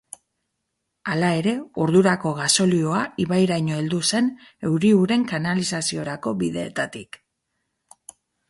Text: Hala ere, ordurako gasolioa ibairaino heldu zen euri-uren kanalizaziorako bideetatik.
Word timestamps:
Hala 1.11 1.27
ere, 1.41 1.51
ordurako 1.83 2.31
gasolioa 2.39 3.03
ibairaino 3.25 3.77
heldu 3.81 4.01
zen 4.15 4.33
euri-uren 4.71 5.29
kanalizaziorako 5.35 6.35
bideetatik. 6.45 7.25